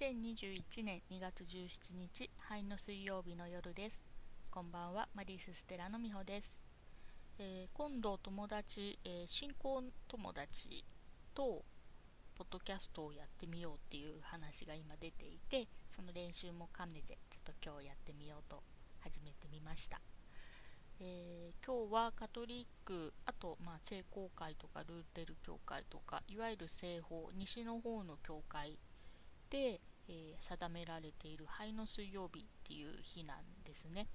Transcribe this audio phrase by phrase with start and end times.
[0.00, 4.08] 2021年2月17日灰の水曜日の夜です。
[4.50, 6.62] こんばんはマリース・ステラのみほです、
[7.38, 10.86] えー今度友達、えー新婚友達
[11.34, 11.62] と
[12.34, 18.62] ポッドキャストをやってみようっていう話が今出ていてその練習も兼ねてちょっと今日やってみようと
[19.00, 20.00] 始めてみました、
[20.98, 28.78] えー今日はカトリックあと、まあ、聖公会とかルーテル教会とかいわゆる西方西の方の教会
[29.50, 34.08] で、えー定められている灰の水曜日っていう日なんですね。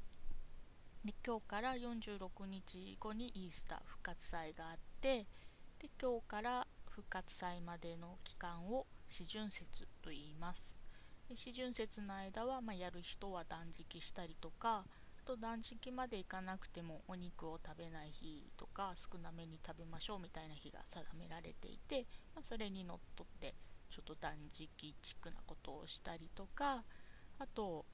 [1.05, 5.27] で今日から46日後にイースター復活祭があって
[5.79, 10.75] で今日から復活祭までの期間を四旬節と言います。
[11.29, 14.85] で四旬節の間は、まあ、やる人は断食したりとか
[15.19, 23.55] あと断食までいかなくてもお肉を食べない日とか少なめに食べましょうみたいな日が定められていて、まあ、それにのっとって
[23.89, 24.67] ちょっと断食
[25.01, 26.83] チックなことをしたりとか
[27.39, 27.85] あと、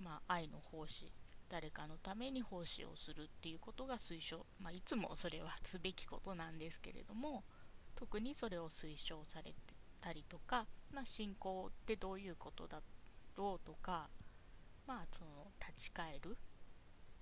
[0.00, 1.12] まあ、愛の奉仕
[1.48, 7.42] 誰かのために奉仕をするっていうことが推奨、まあ、いつもそれはすべきことなんですけれども
[7.96, 9.56] 特にそれを推奨されて
[10.00, 12.80] たりとか、まあ、信仰ってどういうことだ
[13.36, 14.08] ろうとか、
[14.86, 16.36] まあ、その立ち返る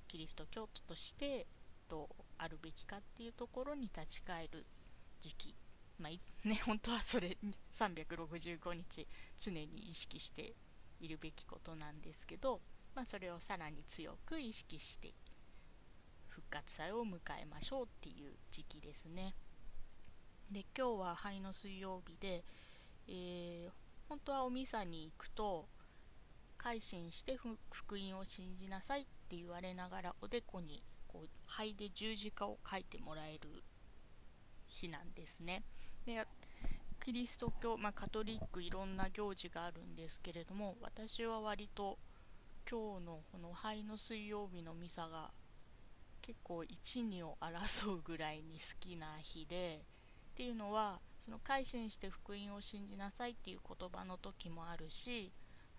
[0.06, 1.46] キリスト教徒として
[1.88, 4.66] どうあるべきかっていうところに立ち返る
[5.20, 5.54] 時期
[5.98, 7.36] まあね、 本当はそれ
[7.72, 9.06] 365日
[9.38, 10.54] 常に意識して
[11.00, 12.60] いるべきことなんですけど、
[12.94, 15.12] まあ、それをさらに強く意識して
[16.28, 19.34] 復活祭を迎えましょうっていう時期ですね。
[20.50, 22.44] で今日は灰の水曜日で、
[23.06, 25.68] えー本当はおミサに行くと
[26.56, 33.62] 改心して福音を信じなさいって言われながらおでこにこう灰で十字架を書いてもらえる
[34.66, 35.62] 日なんですね。
[36.08, 36.26] で
[37.04, 41.98] キリスト教、まあ、カトリックいろんな行事があるんですけれども私は割と
[42.68, 45.30] 今日のこの灰の水曜日のミサが
[46.22, 49.82] 結構一二を争うぐらいに好きな日で
[50.32, 55.30] っていうのはその改心して福音を信じなさいっていう言葉の時もあるし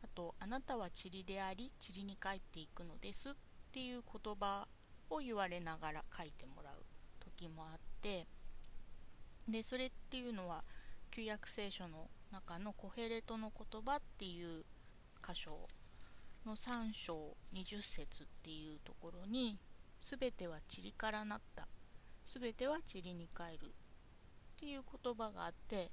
[0.04, 3.34] あとあなたは塵であり塵に帰っていくのですっ
[3.72, 4.68] ていう言葉
[5.10, 6.74] を言われながら書いてもらう
[7.20, 8.28] 時もあって
[9.52, 10.64] でそれっていうのは
[11.12, 14.64] 旧約聖書の中のコヘレトの言葉っていう
[15.26, 15.68] 箇所
[16.46, 19.60] の3章20節っていうところに
[20.00, 21.68] 全ては塵からなった
[22.26, 23.72] 全ては塵に帰るっ
[24.60, 25.92] ていう言葉があって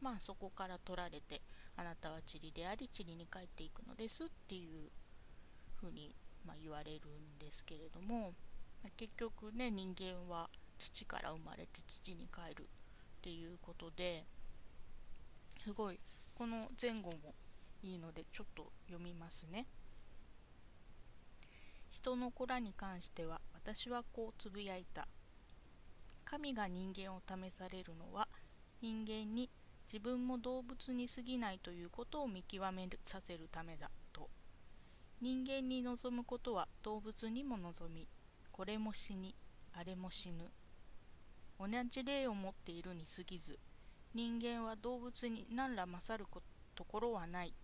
[0.00, 1.42] まあそこから取られて
[1.76, 4.90] あなたは塵であり塵に帰っていくのですっていう
[5.74, 6.14] ふうに、
[6.46, 8.32] まあ、言われるんですけれども、
[8.82, 10.48] ま結局ね人間は
[10.78, 12.68] 土から生まれて土に帰る
[13.26, 14.24] っていうことで
[15.64, 15.98] すごい
[16.36, 17.34] この前後も
[17.82, 19.66] いいのでちょっと読みますね。
[21.90, 25.08] 人の子らに関しては私はこうつぶやいた。
[26.24, 28.28] 神が人間を試されるのは
[28.80, 29.50] 人間に
[29.92, 34.30] 自分も動物に過ぎないということを見極めさせるためだと。
[35.20, 38.06] 人間に望むことは動物にも望み
[38.52, 39.34] これも死に
[39.72, 40.48] あれも死ぬ。
[41.58, 43.58] 同じ霊を持っているに過ぎず
[44.14, 46.42] 人間は動物に何ら勝るこ
[46.74, 47.54] ところはない。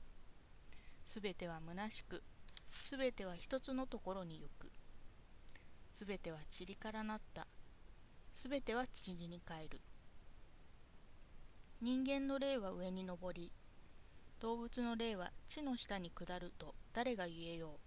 [1.04, 2.22] すべては虚しく
[2.70, 4.70] すべては一つのところに行く。
[5.90, 7.46] すべては塵からなった。
[8.34, 9.80] すべては塵に帰る。
[11.80, 13.50] 人間の霊は上に登り
[14.40, 17.78] 動物の霊は地の下に下ると誰が言えよ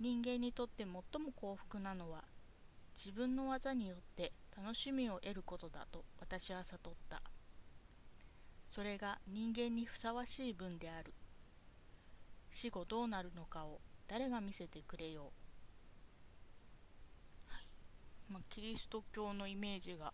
[0.00, 0.02] う。
[0.02, 1.02] 人間にとって最も
[1.34, 2.24] 幸福なのは
[2.94, 7.22] 自分の技によって楽しみを得ることだと私は悟った。
[8.64, 11.12] それが人間にふさわしい分である。
[12.50, 15.32] 死後どうなるのかを誰が見せてくれよ
[17.48, 17.66] う、はい。
[18.28, 20.12] まあ、キリスト教のイメージが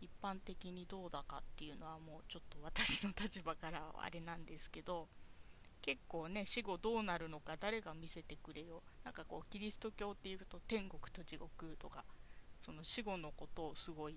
[0.00, 5.08] 一般的にどうだかっていうのはもうちょっと私の立場からはあれなんですけど
[5.82, 12.04] 結構ね死後どうなるのか誰が見せてくれよなんかこうキリスト教っていうと天国と地獄とか
[12.58, 14.16] その死後のことをすごい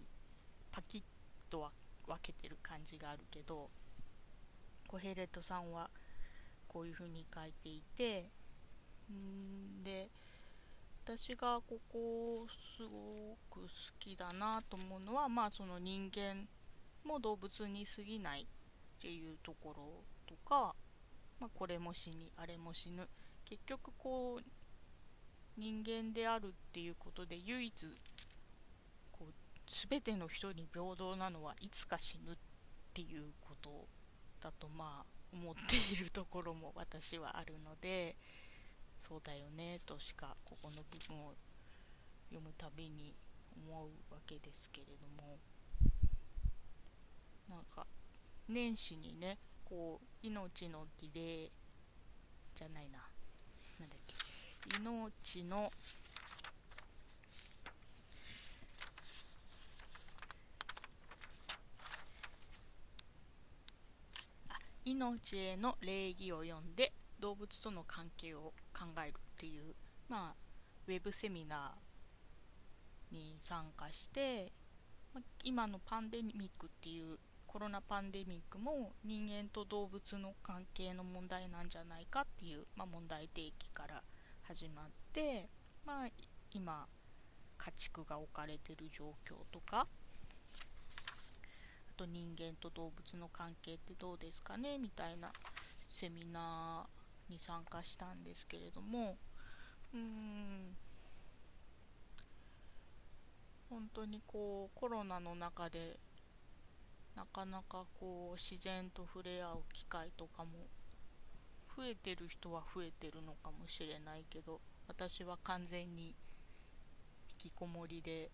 [0.71, 1.01] パキッ
[1.50, 1.71] とは
[2.07, 3.69] 分けてる感じがあるけど
[4.88, 5.89] コヘレトさんは
[6.68, 8.30] こういうふうに書いていて
[9.12, 10.09] んで
[11.03, 12.45] 私がここ
[12.77, 13.68] すごく好
[14.00, 16.47] きだなと思うのはまあその人間
[17.03, 18.45] も動物に過ぎないっ
[19.01, 20.75] ていうところとか、
[21.39, 23.07] まあ、これも死にあれも死ぬ。
[23.45, 24.44] 結局こう
[25.57, 27.74] 人間であるっていうことで唯一
[29.89, 32.36] 全ての人に平等なのはいつか死ぬっ
[32.94, 33.88] ていうこと
[34.42, 38.16] だとまあ思っているところも私はあるので
[39.00, 41.33] そうだよねとしかここの部分を
[42.30, 43.13] 読むたびに
[43.68, 45.38] 思うわけですけれども
[47.50, 47.86] なんか
[48.48, 51.51] 年始にねこう命の儀礼
[52.56, 53.00] じゃないな。
[53.80, 54.16] なんだっけ。
[54.80, 55.71] 命の
[64.86, 69.76] 命への礼儀を読んで動物との関係を考えるっていう、
[70.08, 70.36] まあ、
[70.88, 74.52] ウェブセミナーに参加して、
[75.14, 77.18] ま、今のパンデミックっていう
[77.48, 84.04] コロナパンデミックも人間と動物の関係の問題なんじゃないかっていう、まあ、問題提起から
[84.44, 85.50] 始まって、
[85.86, 86.08] まあ、
[86.52, 86.88] 今
[87.58, 89.88] 家畜が置かれてる状況とか
[92.00, 94.78] と人間と動物の関係ってどうですかね？
[94.78, 95.34] みたいな
[95.90, 99.18] セミナーに参加したんですけれども。
[99.94, 100.78] うーん。
[103.69, 106.00] 本当にこうコロナの中で
[107.16, 110.52] なかなかこう自然と触れ合う機会とかも
[111.78, 116.16] 増えてる人は増えてるのかもしれないけど私は完全に
[117.30, 118.31] 引きこもりで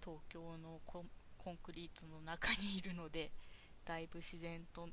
[0.00, 1.04] 東京のコ
[1.42, 3.32] コンクリートの中にいるので
[3.84, 4.88] だいぶ自然と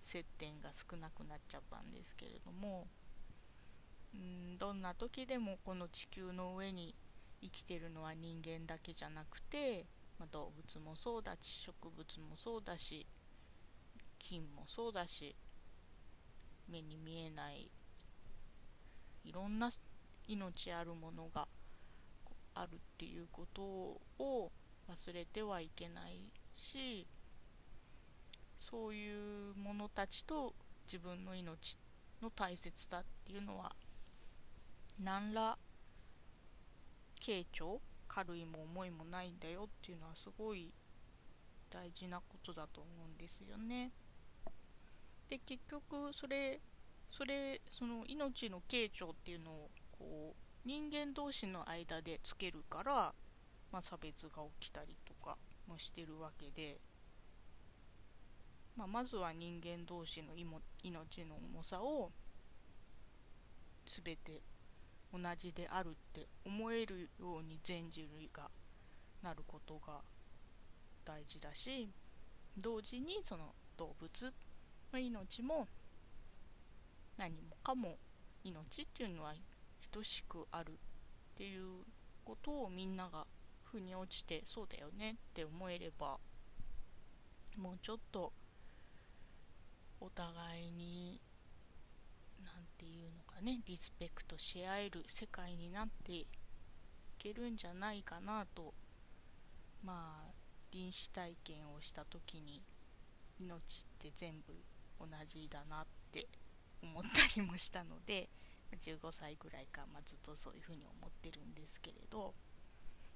[0.00, 2.86] 接点が少なくなっちゃったんですけれども
[4.14, 6.94] うんどんな時でもこの地球の上に
[7.42, 9.86] 生きてるのは人間だけじゃなくて、
[10.18, 13.06] まあ、動物もそうだし植物もそうだし
[14.18, 15.34] 菌もそうだし
[16.68, 17.70] 目に見えない
[19.24, 19.70] いろんな
[20.26, 21.46] 命あるものが
[22.54, 24.50] あるっていうことを
[24.88, 27.06] 忘れてはいけないし
[28.56, 30.54] そういうものたちと
[30.86, 31.78] 自分の命
[32.22, 33.72] の大切さっていうのは
[35.02, 35.56] 何ら
[37.24, 40.72] 軽重軽いも重いもないんだよっていうのはすごい
[41.70, 43.92] 大事なことだと思うんですよね。
[45.28, 46.60] で結局それ
[47.10, 53.14] それその命の軽重っていうのをこう人間同士の間でつけるから
[53.72, 55.36] まあ、差別が起きたりとか
[55.66, 56.78] もしてるわけで、
[58.76, 60.34] まあ、まずは人間同士の
[60.82, 62.10] 命の重さを
[63.86, 64.42] 全て
[65.12, 68.50] 同じであるって思えるように全人類が
[69.22, 70.00] なることが
[71.04, 71.88] 大事だし
[72.56, 74.32] 同時にその動物
[74.92, 75.66] の命も
[77.16, 77.96] 何もかも
[78.44, 79.34] 命っていうのは
[79.90, 80.74] 等しくあるっ
[81.36, 81.84] ていう
[82.24, 83.26] ことをみんなが
[83.70, 86.18] 腑に落ちてそうだよねって思えれば
[87.58, 88.32] もうちょっと
[90.00, 91.20] お互いに
[92.44, 96.26] 何て言うのかねリスペクトし合える世界になってい
[97.18, 98.74] けるんじゃないかなと
[99.84, 100.32] まあ
[100.72, 102.62] 臨死体験をした時に
[103.40, 103.58] 命っ
[103.98, 104.52] て全部
[105.00, 106.26] 同じだなって
[106.82, 107.08] 思った
[107.40, 108.28] りもしたので
[108.80, 112.34] 15歳ぐらいか、まあ、ずっとそういうふうに思ってるんですけれど、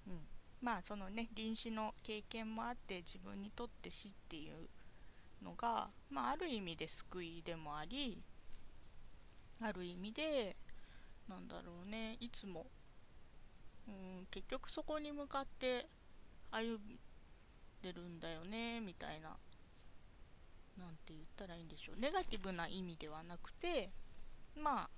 [0.07, 0.21] うん、
[0.62, 4.69] まあそのね臨死の経験もあって自分にとって死っていう
[5.45, 8.23] のが、まあ、ある意味で救いでもあり
[9.61, 10.57] ある意味で
[11.28, 12.66] なんだろうねいつも
[13.88, 15.87] うん結局そこに向かって
[16.52, 16.99] 歩ん
[17.83, 19.31] でるんだよねみたいな
[20.78, 22.00] なんて言ったらいいんでしょう。
[22.00, 23.90] ネガティブな意味ではなくて
[24.57, 24.88] まあ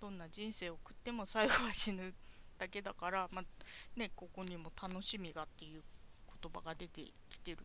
[0.00, 2.14] どんな人生を送っても最後は死ぬ
[2.60, 5.82] だけだから、まあ、ね、ここにも楽しみがっていう
[6.42, 7.00] 言葉が出て
[7.30, 7.58] きてる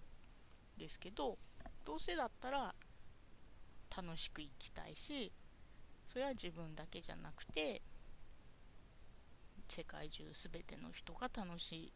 [0.78, 1.38] んですけど
[1.84, 2.74] どうせだったら
[3.96, 5.34] 楽しく生きたいし
[6.08, 7.82] それは自分だけじゃなくて
[9.68, 11.92] 世界中全ての人が楽し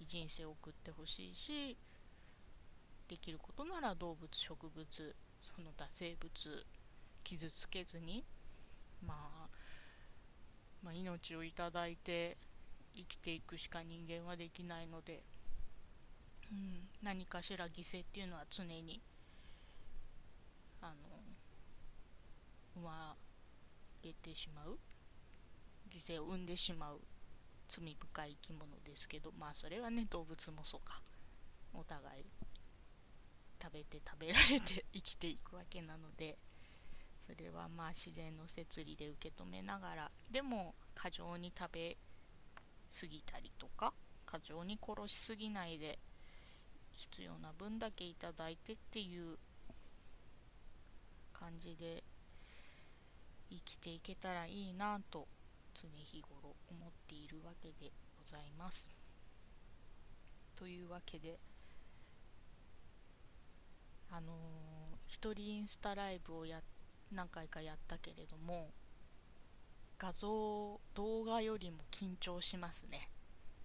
[0.00, 1.76] い人生を送ってほしいし
[3.08, 6.30] できることなら動物植物その他生物
[7.24, 8.24] 傷つけずに
[9.06, 9.47] まあ
[10.82, 12.36] まあ、命をいただいて
[12.96, 15.22] 生きていくしか人間はできないので、
[16.50, 19.00] うん、何かしら犠牲っていうのは常に
[20.80, 20.94] あの
[22.74, 23.16] 生ま
[24.04, 24.78] れてしまう
[25.92, 27.00] 犠牲を生んでしまう
[27.68, 31.00] 罪深い生き物ですけどまあそれはね動物もそうか。
[31.74, 32.24] お互い
[33.62, 36.36] 食べて食べられて生きていくわけなので
[37.28, 41.96] それはまあ自然の摂理で受け止めながらでも過剰に食べ
[42.98, 43.92] 過ぎたりとか
[44.24, 45.98] 過剰に殺しすぎないで
[46.96, 49.36] 必要な分だけいただいてっていう
[51.34, 52.02] 感じで
[53.50, 55.28] 生きていけたらいいなと
[55.74, 58.90] 常日頃思っているわけでございます。
[60.56, 61.38] というわけで
[64.10, 64.34] あのー、
[65.06, 66.77] 一人インスタライブをやって
[67.12, 68.70] 何回かやったけれども
[69.98, 73.10] 画像動画よりも緊張しますね。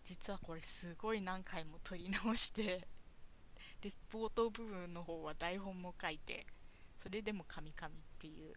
[0.03, 2.85] 実はこれすごい何回も撮り直して
[3.79, 6.45] で冒頭部分の方は台本も書いて
[6.97, 8.53] それでもカミカミっていう。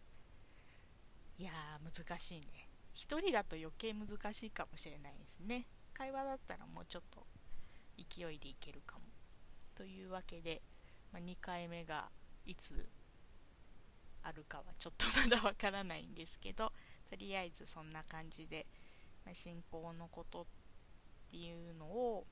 [1.39, 2.69] いやー難しいね。
[2.95, 5.67] 1人だと余計難しいかもしれないですね。
[5.93, 7.27] 会話だったらもうちょっと
[7.97, 9.01] 勢いでいけるかも。
[9.75, 10.61] というわけで、
[11.13, 12.09] まあ、2回目が
[12.45, 12.89] いつ
[14.27, 16.73] あるかはちょっとまだわからないんですけど
[17.09, 18.65] とりあえずそんな感じで、
[19.25, 20.45] まあ、信仰のことっ
[21.31, 22.25] ていうのを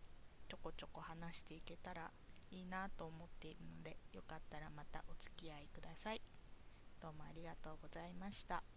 [0.49, 2.11] ちょこちょこ話していけたら
[2.51, 6.21] いいなと思っているのでよかったらまたお付き合いください。
[7.01, 8.74] どうもありがとうございました。